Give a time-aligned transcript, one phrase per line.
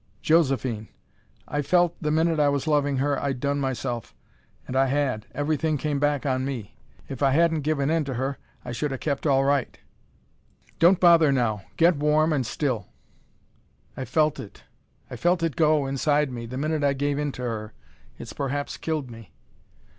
[0.23, 0.87] "Josephine.
[1.47, 4.15] I felt, the minute I was loving her, I'd done myself.
[4.65, 5.27] And I had.
[5.35, 6.75] Everything came back on me.
[7.07, 9.77] If I hadn't given in to her, I should ha' kept all right."
[10.79, 11.65] "Don't bother now.
[11.77, 12.87] Get warm and still"
[13.95, 14.63] "I felt it
[15.11, 17.73] I felt it go, inside me, the minute I gave in to her.
[18.17, 19.31] It's perhaps killed me."